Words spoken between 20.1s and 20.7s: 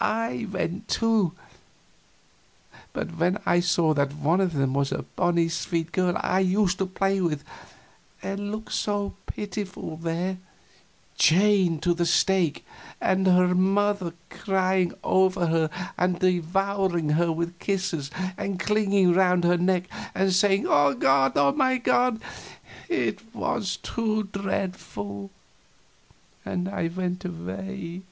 and saying,